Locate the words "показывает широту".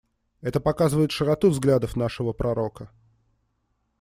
0.59-1.51